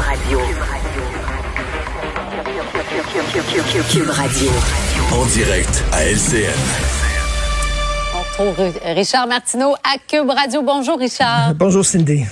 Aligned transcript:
Radio. 0.00 0.40
Cube 3.90 4.08
Radio. 4.10 4.50
En 5.12 5.26
direct 5.26 5.84
à 5.92 6.04
LCN. 6.04 6.48
On 8.14 8.46
retrouve 8.48 8.72
Richard 8.84 9.26
Martineau 9.26 9.74
à 9.84 9.98
Cube 10.08 10.30
Radio. 10.30 10.62
Bonjour, 10.62 10.98
Richard. 10.98 11.54
Bonjour, 11.54 11.84
Cindy. 11.84 12.24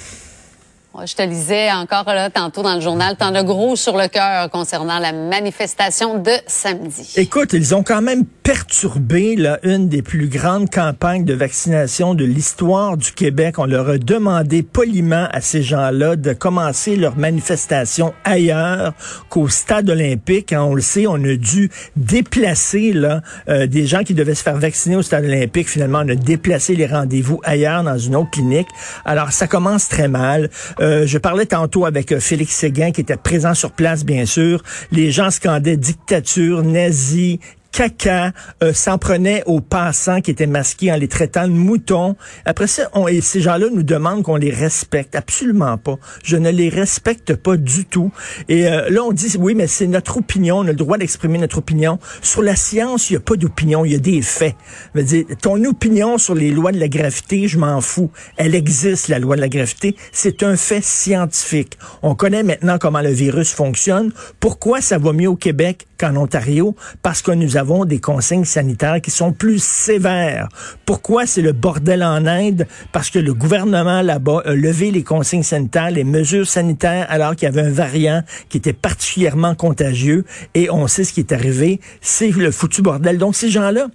Je 1.07 1.15
te 1.15 1.23
lisais 1.23 1.71
encore 1.71 2.05
là, 2.07 2.29
tantôt 2.31 2.63
dans 2.63 2.75
le 2.75 2.81
journal, 2.81 3.17
tant 3.17 3.31
de 3.31 3.43
gros 3.43 3.77
sur 3.77 3.97
le 3.97 4.09
cœur 4.09 4.51
concernant 4.51 4.99
la 4.99 5.13
manifestation 5.13 6.19
de 6.19 6.33
samedi. 6.47 7.13
Écoute, 7.17 7.53
ils 7.53 7.75
ont 7.75 7.83
quand 7.83 8.03
même 8.03 8.25
perturbé 8.43 9.37
là, 9.37 9.59
une 9.63 9.89
des 9.89 10.03
plus 10.03 10.27
grandes 10.27 10.71
campagnes 10.71 11.25
de 11.25 11.35
vaccination 11.35 12.15
de 12.15 12.25
l'histoire 12.25 12.97
du 12.97 13.13
Québec. 13.13 13.59
On 13.59 13.67
leur 13.67 13.89
a 13.89 13.99
demandé 13.99 14.63
poliment 14.63 15.29
à 15.31 15.41
ces 15.41 15.63
gens-là 15.63 16.17
de 16.17 16.33
commencer 16.33 16.97
leur 16.97 17.17
manifestation 17.17 18.15
ailleurs 18.25 18.95
qu'au 19.29 19.49
stade 19.49 19.91
olympique. 19.91 20.53
Hein, 20.53 20.63
on 20.63 20.75
le 20.75 20.81
sait, 20.81 21.07
on 21.07 21.23
a 21.23 21.37
dû 21.37 21.71
déplacer 21.97 22.93
là, 22.93 23.21
euh, 23.49 23.67
des 23.67 23.87
gens 23.87 24.03
qui 24.03 24.15
devaient 24.15 24.35
se 24.35 24.43
faire 24.43 24.57
vacciner 24.57 24.97
au 24.97 25.03
stade 25.03 25.25
olympique. 25.25 25.69
Finalement, 25.69 26.01
on 26.05 26.09
a 26.09 26.15
déplacé 26.15 26.75
les 26.75 26.87
rendez-vous 26.87 27.41
ailleurs 27.45 27.85
dans 27.85 27.99
une 27.99 28.17
autre 28.17 28.31
clinique. 28.31 28.69
Alors, 29.05 29.31
ça 29.33 29.47
commence 29.47 29.89
très 29.89 30.09
mal. 30.09 30.49
Euh, 30.81 30.88
euh, 30.89 31.07
je 31.07 31.19
parlais 31.19 31.45
tantôt 31.45 31.85
avec 31.85 32.13
euh, 32.13 32.21
Félix 32.21 32.55
Séguin, 32.55 32.93
qui 32.93 33.03
était 33.03 33.17
présent 33.17 33.53
sur 33.53 33.73
place, 33.73 34.05
bien 34.05 34.25
sûr. 34.25 34.63
Les 34.91 35.11
gens 35.11 35.31
scandaient 35.31 35.77
dictature, 35.77 36.63
nazi, 36.63 37.41
caca 37.79 38.33
euh, 38.65 38.73
s'en 38.73 38.99
prenait 38.99 39.45
aux 39.47 39.61
passants 39.61 40.21
qui 40.21 40.33
étaient 40.33 40.49
masqués 40.49 40.91
en 40.91 40.97
les 40.97 41.07
traitant 41.07 41.47
de 41.47 41.53
moutons. 41.53 42.17
Après 42.45 42.67
ça, 42.67 42.91
on, 42.93 43.07
et 43.07 43.21
ces 43.21 43.41
gens-là 43.41 43.69
nous 43.73 43.85
demandent 43.85 44.25
qu'on 44.25 44.35
les 44.35 44.51
respecte. 44.51 45.15
Absolument 45.15 45.79
pas. 45.79 45.97
Je 46.25 46.37
ne 46.37 46.51
les 46.51 46.71
respecte 46.71 47.37
pas 47.37 47.57
du 47.57 47.85
tout. 47.85 48.11
Et 48.49 48.67
euh, 48.67 48.91
là, 48.91 49.05
on 49.05 49.13
dit, 49.13 49.33
oui, 49.39 49.55
mais 49.55 49.69
c'est 49.69 49.87
notre 49.87 50.17
opinion. 50.17 50.59
On 50.59 50.63
a 50.63 50.71
le 50.71 50.75
droit 50.75 50.99
d'exprimer 50.99 51.39
notre 51.39 51.59
opinion. 51.59 52.01
Sur 52.21 52.43
la 52.43 52.57
science, 52.57 53.11
il 53.11 53.13
n'y 53.13 53.19
a 53.19 53.21
pas 53.21 53.37
d'opinion. 53.37 53.85
Il 53.85 53.93
y 53.93 53.95
a 53.95 54.01
des 54.01 54.23
faits. 54.23 54.57
Je 54.97 55.01
veux 55.01 55.07
dire, 55.07 55.25
ton 55.41 55.65
opinion 55.65 56.19
sur 56.19 56.35
les 56.35 56.51
lois 56.51 56.73
de 56.73 56.81
la 56.81 56.89
gravité, 56.89 57.47
je 57.47 57.59
m'en 57.59 57.81
fous. 57.81 58.11
Elle 58.39 58.57
existe, 58.57 59.07
la 59.07 59.21
loi 59.21 59.37
de 59.37 59.41
la 59.41 59.49
gravité. 59.49 59.95
C'est 60.11 60.43
un 60.43 60.57
fait 60.57 60.83
scientifique. 60.83 61.79
On 62.03 62.17
connaît 62.17 62.43
maintenant 62.43 62.79
comment 62.79 63.03
le 63.03 63.13
virus 63.13 63.53
fonctionne. 63.53 64.11
Pourquoi 64.41 64.81
ça 64.81 64.99
va 64.99 65.13
mieux 65.13 65.29
au 65.29 65.37
Québec 65.37 65.87
qu'en 65.97 66.17
Ontario? 66.17 66.75
Parce 67.03 67.23
que 67.23 67.31
nous 67.31 67.57
avons 67.57 67.68
des 67.87 68.01
consignes 68.01 68.45
sanitaires 68.45 69.01
qui 69.01 69.11
sont 69.11 69.33
plus 69.33 69.63
sévères. 69.63 70.49
Pourquoi 70.87 71.27
c'est 71.27 71.43
le 71.43 71.53
bordel 71.53 72.03
en 72.03 72.27
Inde? 72.27 72.67
Parce 72.93 73.11
que 73.11 73.19
le 73.19 73.35
gouvernement 73.35 74.03
là-bas 74.03 74.43
a 74.45 74.55
levé 74.55 74.91
les 74.91 75.03
consignes 75.03 75.43
sanitaires, 75.43 75.91
les 75.91 76.05
mesures 76.05 76.47
sanitaires, 76.47 77.07
alors 77.11 77.37
qu'il 77.37 77.47
y 77.47 77.49
avait 77.49 77.67
un 77.69 77.71
variant 77.71 78.23
qui 78.49 78.57
était 78.57 78.73
particulièrement 78.73 79.55
contagieux. 79.55 80.25
Et 80.55 80.71
on 80.71 80.87
sait 80.87 81.05
ce 81.05 81.13
qui 81.13 81.21
est 81.21 81.33
arrivé. 81.33 81.81
C'est 82.01 82.31
le 82.31 82.51
foutu 82.51 82.83
bordel. 82.83 83.19
Donc, 83.19 83.37
ces 83.37 83.51
gens-là, 83.51 83.89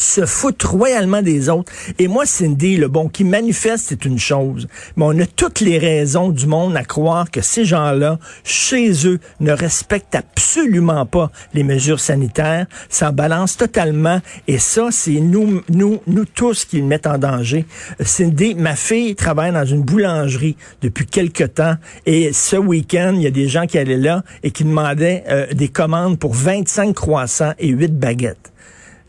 se 0.00 0.24
foutent 0.26 0.62
royalement 0.62 1.22
des 1.22 1.48
autres. 1.48 1.72
Et 1.98 2.08
moi, 2.08 2.26
Cindy, 2.26 2.76
le 2.76 2.88
bon, 2.88 3.08
qui 3.08 3.24
manifeste, 3.24 3.86
c'est 3.88 4.04
une 4.04 4.18
chose. 4.18 4.66
Mais 4.96 5.04
on 5.06 5.18
a 5.18 5.26
toutes 5.26 5.60
les 5.60 5.78
raisons 5.78 6.30
du 6.30 6.46
monde 6.46 6.76
à 6.76 6.84
croire 6.84 7.30
que 7.30 7.40
ces 7.40 7.64
gens-là, 7.64 8.18
chez 8.44 9.06
eux, 9.06 9.20
ne 9.40 9.52
respectent 9.52 10.14
absolument 10.14 11.06
pas 11.06 11.30
les 11.54 11.62
mesures 11.62 12.00
sanitaires. 12.00 12.66
Ça 12.88 13.12
balance 13.12 13.56
totalement. 13.56 14.20
Et 14.48 14.58
ça, 14.58 14.88
c'est 14.90 15.20
nous, 15.20 15.62
nous, 15.68 16.00
nous 16.06 16.24
tous 16.24 16.64
qui 16.64 16.78
le 16.78 16.86
mettent 16.86 17.06
en 17.06 17.18
danger. 17.18 17.66
Cindy, 18.00 18.54
ma 18.54 18.76
fille 18.76 19.14
travaille 19.14 19.52
dans 19.52 19.64
une 19.64 19.82
boulangerie 19.82 20.56
depuis 20.82 21.06
quelque 21.06 21.44
temps. 21.44 21.74
Et 22.06 22.32
ce 22.32 22.56
week-end, 22.56 23.12
il 23.16 23.22
y 23.22 23.26
a 23.26 23.30
des 23.30 23.48
gens 23.48 23.66
qui 23.66 23.78
allaient 23.78 23.96
là 23.96 24.22
et 24.42 24.50
qui 24.50 24.64
demandaient 24.64 25.24
euh, 25.28 25.46
des 25.52 25.68
commandes 25.68 26.18
pour 26.18 26.34
25 26.34 26.94
croissants 26.94 27.52
et 27.58 27.68
8 27.68 27.98
baguettes. 27.98 28.50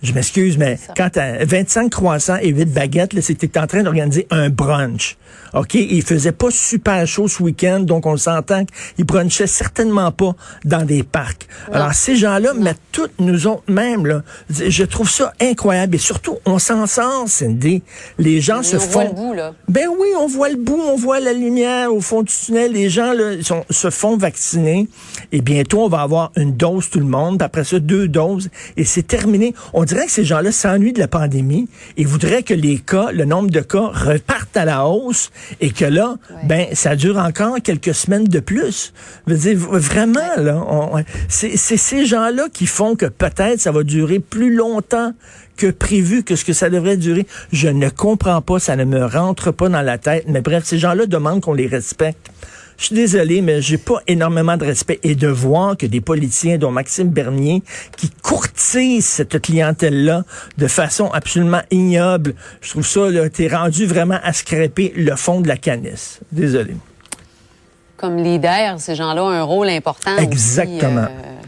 Je 0.03 0.13
m'excuse, 0.13 0.57
mais 0.57 0.80
quand 0.97 1.09
t'as 1.12 1.45
25 1.45 1.91
croissants 1.91 2.38
et 2.41 2.50
8 2.50 2.66
baguettes, 2.66 3.19
c'est 3.22 3.35
que 3.35 3.45
tu 3.45 3.59
en 3.59 3.67
train 3.67 3.84
d'organiser 3.84 4.25
un 4.31 4.50
brunch. 4.50 5.17
OK? 5.53 5.75
il 5.75 6.01
faisait 6.01 6.31
pas 6.31 6.50
super 6.50 7.06
chaud 7.06 7.28
ce 7.28 7.44
week-end, 7.44 7.81
donc 7.81 8.06
on 8.06 8.17
s'entend 8.17 8.66
qu'ils 8.66 9.06
brunchaient 9.06 9.47
certainement 9.47 10.11
pas 10.11 10.34
dans 10.66 10.85
des 10.85 11.03
parcs. 11.03 11.47
Alors, 11.72 11.94
ces 11.94 12.16
gens-là 12.16 12.53
mettent 12.53 12.79
toutes 12.91 13.19
nous 13.19 13.47
autres 13.47 13.63
même, 13.67 14.06
là. 14.06 14.23
Je 14.50 14.84
trouve 14.84 15.09
ça 15.09 15.34
incroyable. 15.41 15.95
Et 15.95 16.00
surtout, 16.00 16.38
on 16.45 16.57
s'en 16.57 16.88
sort, 16.88 17.28
Cindy. 17.28 17.84
Les 18.17 18.41
gens 18.41 18.63
se 18.63 18.78
on 18.78 18.79
font... 18.79 18.90
Voit 18.91 19.03
le 19.03 19.13
bout, 19.13 19.34
là. 19.34 19.53
Ben 19.67 19.88
oui, 19.90 20.07
on 20.17 20.28
voit 20.28 20.50
le 20.50 20.57
bout, 20.57 20.79
on 20.79 20.95
voit 20.95 21.19
la 21.19 21.34
lumière 21.34 21.94
au 21.94 22.01
fond 22.01 22.23
du 22.23 22.34
tunnel. 22.34 22.72
Les 22.72 22.90
gens, 22.90 23.13
là, 23.13 23.41
sont, 23.41 23.66
se 23.69 23.90
font 23.90 24.17
vacciner. 24.17 24.88
Et 25.31 25.41
bientôt, 25.41 25.81
on 25.81 25.90
va 25.90 26.01
avoir 26.01 26.31
une 26.35 26.56
dose 26.56 26.90
tout 26.90 27.00
le 27.00 27.06
monde. 27.06 27.41
Après 27.41 27.63
ça, 27.63 27.79
deux 27.79 28.07
doses. 28.07 28.50
Et 28.78 28.85
c'est 28.85 29.03
terminé. 29.03 29.53
On 29.73 29.85
dirait 29.94 30.06
que 30.06 30.12
ces 30.12 30.24
gens-là 30.24 30.52
s'ennuient 30.52 30.94
de 30.94 31.00
la 31.00 31.07
pandémie 31.07 31.68
et 31.97 32.06
voudraient 32.06 32.44
que 32.44 32.53
les 32.53 32.78
cas, 32.78 33.12
le 33.12 33.25
nombre 33.25 33.50
de 33.50 33.59
cas 33.59 33.91
repartent 33.94 34.56
à 34.56 34.66
la 34.66 34.85
hausse 34.85 35.31
et 35.59 35.72
que 35.72 35.85
là, 35.85 36.16
ben, 36.46 36.68
ça 36.74 36.96
dure 36.96 37.18
encore 37.18 37.57
quelques 37.62 37.94
semaines 37.94 38.24
de 38.24 38.40
plus. 38.40 38.94
Je 39.28 39.34
veux 39.34 39.40
dire, 39.40 39.57
vraiment, 39.57 40.19
là, 40.38 41.03
c'est 41.28 41.57
ces 41.57 42.06
gens-là 42.06 42.47
qui 42.52 42.68
font 42.68 42.96
que 42.96 43.06
peut-être 43.06 43.59
ça 43.59 43.72
va 43.72 43.84
durer 43.84 44.19
plus 44.19 44.56
longtemps 44.56 45.13
que 45.57 45.68
prévu, 45.68 46.23
que 46.23 46.35
ce 46.35 46.46
que 46.46 46.53
ça 46.53 46.69
devrait 46.69 46.97
durer. 46.97 47.28
Je 47.52 47.68
ne 47.68 47.90
comprends 47.90 48.41
pas, 48.41 48.59
ça 48.59 48.75
ne 48.75 48.85
me 48.85 49.06
rentre 49.06 49.52
pas 49.52 49.69
dans 49.69 49.81
la 49.81 49.97
tête. 49.97 50.25
Mais 50.28 50.41
bref, 50.41 50.63
ces 50.63 50.78
gens-là 50.78 51.06
demandent 51.06 51.41
qu'on 51.41 51.53
les 51.53 51.68
respecte. 51.68 52.31
Je 52.81 52.88
suis 52.88 52.96
désolé, 52.96 53.44
mais 53.44 53.62
j'ai 53.62 53.78
pas 53.78 54.02
énormément 54.08 54.58
de 54.58 54.66
respect 54.66 55.00
et 55.03 55.14
de 55.14 55.28
voir 55.28 55.78
que 55.78 55.86
des 55.86 56.02
politiciens, 56.02 56.58
dont 56.58 56.72
Maxime 56.72 57.09
Bernier, 57.09 57.62
qui 57.96 58.09
courtisent 58.09 59.06
cette 59.06 59.40
clientèle-là 59.40 60.24
de 60.58 60.68
façon 60.68 61.12
absolument 61.12 61.62
ignoble. 61.70 62.34
Je 62.59 62.72
trouve 62.72 62.88
ça, 62.88 63.12
là, 63.12 63.30
t'es 63.30 63.47
rendu 63.50 63.86
vraiment 63.86 64.18
à 64.24 64.34
scraper 64.34 64.94
le 64.96 65.16
fond 65.16 65.41
de 65.41 65.47
la 65.47 65.58
canisse. 65.58 66.22
Désolé. 66.31 66.75
Comme 67.97 68.18
leader, 68.18 68.80
ces 68.80 68.96
gens-là 68.96 69.25
ont 69.25 69.30
un 69.30 69.44
rôle 69.44 69.70
important. 69.70 70.18
Exactement. 70.18 71.03
Aussi, 71.03 71.12
euh, 71.12 71.41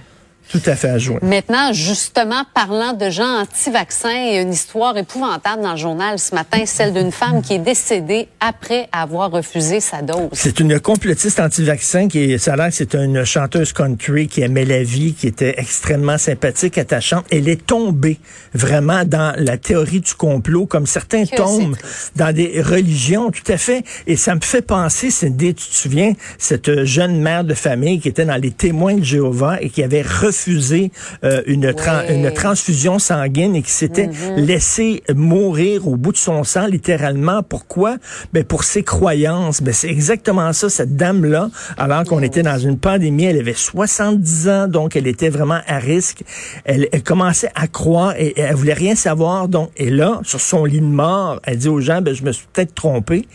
tout 0.49 0.61
à 0.65 0.75
fait 0.75 0.89
à 0.89 0.97
jouer. 0.97 1.17
Maintenant, 1.21 1.73
justement, 1.73 2.43
parlant 2.53 2.93
de 2.93 3.09
gens 3.09 3.41
anti-vaccins, 3.41 4.11
il 4.11 4.33
y 4.33 4.37
a 4.37 4.41
une 4.41 4.53
histoire 4.53 4.95
épouvantable 4.97 5.63
dans 5.63 5.71
le 5.71 5.77
journal 5.77 6.19
ce 6.19 6.35
matin, 6.35 6.65
celle 6.65 6.93
d'une 6.93 7.11
femme 7.11 7.41
qui 7.41 7.53
est 7.53 7.59
décédée 7.59 8.27
après 8.39 8.87
avoir 8.91 9.31
refusé 9.31 9.79
sa 9.79 10.01
dose. 10.01 10.29
C'est 10.33 10.59
une 10.59 10.79
complotiste 10.79 11.39
anti-vaccin 11.39 12.07
qui 12.07 12.33
est, 12.33 12.37
ça 12.37 12.53
a 12.53 12.55
l'air 12.55 12.67
que 12.67 12.75
c'est 12.75 12.93
une 12.95 13.23
chanteuse 13.23 13.73
country 13.73 14.27
qui 14.27 14.41
aimait 14.41 14.65
la 14.65 14.83
vie, 14.83 15.13
qui 15.13 15.27
était 15.27 15.55
extrêmement 15.57 16.17
sympathique, 16.17 16.77
attachante. 16.77 17.25
Elle 17.31 17.47
est 17.47 17.65
tombée 17.65 18.19
vraiment 18.53 19.05
dans 19.05 19.33
la 19.37 19.57
théorie 19.57 20.01
du 20.01 20.13
complot, 20.13 20.65
comme 20.65 20.85
certains 20.85 21.25
Que 21.25 21.35
tombent 21.35 21.75
c'est 21.81 22.17
dans 22.17 22.33
des 22.33 22.61
religions, 22.61 23.31
tout 23.31 23.49
à 23.51 23.57
fait. 23.57 23.83
Et 24.07 24.17
ça 24.17 24.35
me 24.35 24.41
fait 24.41 24.61
penser, 24.61 25.09
Cindy, 25.09 25.55
tu 25.55 25.67
te 25.67 25.73
souviens, 25.73 26.13
cette 26.37 26.83
jeune 26.83 27.19
mère 27.19 27.43
de 27.43 27.53
famille 27.53 27.99
qui 27.99 28.09
était 28.09 28.25
dans 28.25 28.41
les 28.41 28.51
témoins 28.51 28.95
de 28.95 29.03
Jéhovah 29.03 29.61
et 29.61 29.69
qui 29.69 29.83
avait 29.83 30.01
refusé 30.01 30.32
euh, 31.23 31.41
une, 31.45 31.73
une 32.09 32.31
transfusion 32.31 32.99
sanguine 32.99 33.55
et 33.55 33.61
qui 33.61 33.71
s'était 33.71 34.09
laissé 34.37 35.03
mourir 35.15 35.87
au 35.87 35.95
bout 35.95 36.11
de 36.11 36.17
son 36.17 36.43
sang, 36.43 36.67
littéralement. 36.67 37.43
Pourquoi? 37.43 37.97
Ben, 38.33 38.43
pour 38.43 38.63
ses 38.63 38.83
croyances. 38.83 39.61
Ben, 39.61 39.73
c'est 39.73 39.89
exactement 39.89 40.53
ça, 40.53 40.69
cette 40.69 40.95
dame-là, 40.95 41.49
alors 41.77 42.03
qu'on 42.03 42.21
était 42.21 42.43
dans 42.43 42.57
une 42.57 42.77
pandémie, 42.77 43.25
elle 43.25 43.39
avait 43.39 43.53
70 43.53 44.49
ans, 44.49 44.67
donc 44.67 44.95
elle 44.95 45.07
était 45.07 45.29
vraiment 45.29 45.59
à 45.67 45.79
risque. 45.79 46.23
Elle, 46.65 46.87
elle 46.91 47.03
commençait 47.03 47.51
à 47.55 47.67
croire 47.67 48.13
et, 48.17 48.27
et 48.27 48.41
elle 48.41 48.55
voulait 48.55 48.73
rien 48.73 48.95
savoir. 48.95 49.47
Donc, 49.47 49.71
et 49.77 49.89
là, 49.89 50.19
sur 50.23 50.41
son 50.41 50.65
lit 50.65 50.79
de 50.79 50.85
mort, 50.85 51.39
elle 51.43 51.57
dit 51.57 51.69
aux 51.69 51.81
gens, 51.81 52.01
ben, 52.01 52.13
je 52.13 52.23
me 52.23 52.31
suis 52.31 52.47
peut-être 52.51 52.73
trompée. 52.73 53.27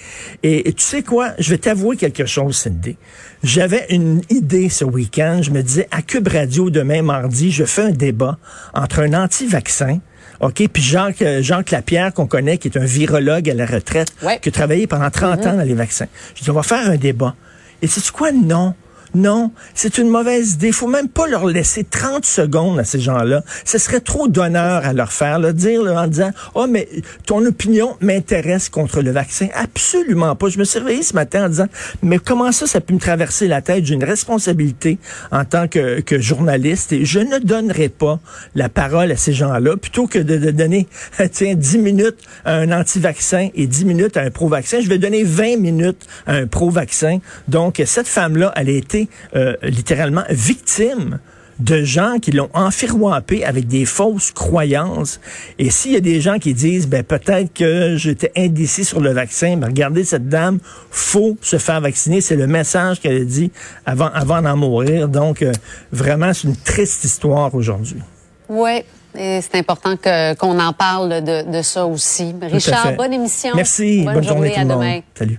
Et, 0.43 0.69
et 0.69 0.73
tu 0.73 0.83
sais 0.83 1.03
quoi? 1.03 1.33
Je 1.39 1.51
vais 1.51 1.59
t'avouer 1.59 1.97
quelque 1.97 2.27
chose, 2.27 2.57
Cindy. 2.57 2.97
J'avais 3.45 3.87
une 3.91 4.23
idée 4.31 4.69
ce 4.69 4.85
week-end. 4.85 5.41
Je 5.43 5.51
me 5.51 5.63
disais, 5.63 5.87
à 5.93 6.03
Cube 6.03 6.27
Radio, 6.27 6.71
demain, 6.71 6.88
mardi, 7.03 7.51
je 7.53 7.65
fais 7.65 7.83
un 7.83 7.91
débat 7.91 8.39
entre 8.75 9.01
un 9.01 9.15
anti-vaccin, 9.15 9.99
OK, 10.41 10.63
puis 10.73 10.83
Jacques, 10.83 11.23
euh, 11.23 11.43
Jacques 11.43 11.71
Lapierre, 11.73 12.13
qu'on 12.15 12.27
connaît, 12.27 12.59
qui 12.59 12.69
est 12.69 12.77
un 12.79 12.85
virologue 12.85 13.51
à 13.51 13.55
la 13.55 13.67
retraite, 13.67 14.09
Ouais. 14.23 14.39
qui 14.41 14.49
a 14.49 14.53
travaillé 14.53 14.87
pendant 14.87 15.11
30 15.11 15.47
ans 15.47 15.55
dans 15.57 15.63
les 15.67 15.75
vaccins. 15.75 16.07
Je 16.37 16.43
dis, 16.45 16.51
on 16.51 16.55
va 16.55 16.63
faire 16.63 16.89
un 16.89 16.97
débat. 16.97 17.35
Et 17.83 17.87
c'est 17.89 18.09
quoi? 18.11 18.31
Non. 18.33 18.75
Non, 19.15 19.53
c'est 19.75 19.99
une 19.99 20.09
mauvaise 20.09 20.55
idée. 20.55 20.73
Faut 20.73 20.87
même 20.87 21.09
pas 21.09 21.27
leur 21.27 21.47
laisser 21.47 21.85
30 21.85 22.27
secondes 22.27 22.79
à 22.79 22.85
ces 22.85 23.01
gens-là. 23.01 23.43
Ce 23.65 23.79
serait 23.79 24.01
trop 24.01 24.29
d'honneur 24.29 24.85
à 24.85 24.93
leur 24.93 25.13
faire, 25.13 25.39
le 25.39 25.53
dire 25.53 25.83
en 25.83 26.07
disant 26.07 26.31
"Oh 26.55 26.67
mais 26.69 26.89
ton 27.27 27.45
opinion 27.47 27.97
m'intéresse 28.01 28.69
contre 28.69 29.01
le 29.01 29.11
vaccin." 29.11 29.49
Absolument 29.55 30.37
pas. 30.37 30.49
Je 30.49 30.59
me 30.59 30.65
suis 30.65 30.79
réveillé 30.79 31.03
ce 31.03 31.15
matin 31.15 31.47
en 31.47 31.49
disant 31.49 31.67
"Mais 32.03 32.19
comment 32.19 32.53
ça 32.53 32.67
ça 32.67 32.81
peut 32.81 32.95
me 32.95 32.99
traverser 32.99 33.49
la 33.49 33.63
tête? 33.63 33.87
J'ai 33.87 33.95
une 33.95 34.05
responsabilité 34.05 34.99
en 35.33 35.45
tant 35.45 35.69
que, 35.69 36.01
que 36.01 36.19
journaliste 36.19 36.93
et 36.93 37.05
je 37.05 37.21
ne 37.21 37.39
donnerai 37.39 37.89
pas 37.89 38.21
la 38.55 38.69
parole 38.69 39.11
à 39.11 39.17
ces 39.17 39.33
gens-là 39.33 39.77
plutôt 39.77 40.07
que 40.07 40.19
de, 40.19 40.37
de 40.37 40.51
donner 40.51 40.87
tiens 41.33 41.55
10 41.55 41.79
minutes 41.79 42.19
à 42.45 42.55
un 42.55 42.73
anti-vaccin 42.73 43.49
et 43.55 43.67
10 43.67 43.85
minutes 43.85 44.17
à 44.17 44.23
un 44.23 44.31
pro-vaccin, 44.31 44.81
je 44.81 44.89
vais 44.89 44.99
donner 44.99 45.25
20 45.25 45.59
minutes 45.59 46.07
à 46.27 46.35
un 46.35 46.47
pro-vaccin. 46.47 47.19
Donc 47.49 47.83
cette 47.85 48.09
femme-là, 48.09 48.53
elle 48.57 48.69
a 48.69 48.73
été 48.73 48.98
euh, 49.37 49.57
littéralement 49.63 50.25
victime 50.31 51.19
de 51.59 51.83
gens 51.83 52.19
qui 52.21 52.31
l'ont 52.31 52.51
enfiroipé 52.55 53.45
avec 53.45 53.67
des 53.67 53.85
fausses 53.85 54.31
croyances. 54.31 55.21
Et 55.59 55.71
s'il 55.71 55.93
y 55.93 55.97
a 55.97 56.01
des 56.01 56.21
gens 56.21 56.39
qui 56.39 56.55
disent, 56.55 56.87
ben 56.87 57.03
peut-être 57.03 57.53
que 57.53 57.97
j'étais 57.97 58.31
indécis 58.37 58.85
sur 58.85 59.01
le 59.01 59.11
vaccin, 59.11 59.57
ben 59.57 59.67
regardez 59.67 60.05
cette 60.05 60.29
dame, 60.29 60.59
faut 60.91 61.37
se 61.41 61.59
faire 61.59 61.81
vacciner. 61.81 62.21
C'est 62.21 62.37
le 62.37 62.47
message 62.47 63.01
qu'elle 63.01 63.23
a 63.23 63.25
dit 63.25 63.51
avant, 63.87 64.11
avant 64.15 64.41
d'en 64.41 64.57
mourir. 64.57 65.09
Donc 65.09 65.43
euh, 65.43 65.53
vraiment, 65.91 66.33
c'est 66.33 66.47
une 66.47 66.57
triste 66.57 67.05
histoire 67.05 67.55
aujourd'hui. 67.55 68.03
Oui, 68.49 68.83
et 69.19 69.41
c'est 69.43 69.57
important 69.57 69.97
que, 69.97 70.35
qu'on 70.35 70.59
en 70.61 70.73
parle 70.73 71.23
de, 71.23 71.51
de 71.51 71.63
ça 71.63 71.87
aussi. 71.87 72.35
Richard, 72.41 72.93
bonne 72.93 73.13
émission. 73.13 73.51
Merci. 73.55 74.05
Bonne, 74.05 74.23
journée, 74.23 74.55
à 74.55 74.63
tout 74.63 74.69
le 74.69 74.75
demain. 74.75 74.95
Monde. 74.95 75.03
Salut. 75.15 75.39